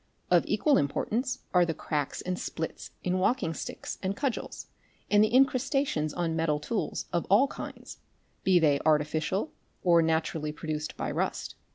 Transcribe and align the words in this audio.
Of 0.31 0.45
equal 0.47 0.79
importance 0.79 1.41
are 1.53 1.63
the 1.63 1.75
cracks 1.75 2.23
and 2.23 2.39
splits 2.39 2.89
in 3.03 3.19
walking 3.19 3.53
sticks 3.53 3.99
and 4.01 4.17
cudgels, 4.17 4.65
and 5.11 5.23
the 5.23 5.29
incrustations 5.31 6.11
on 6.11 6.35
metal 6.35 6.59
tools 6.59 7.05
of 7.13 7.27
all 7.29 7.45
kinds, 7.49 7.99
be 8.43 8.57
they 8.57 8.79
artificial 8.83 9.51
or 9.83 10.01
naturally 10.01 10.51
produced 10.51 10.97
by 10.97 11.11
rust. 11.11 11.53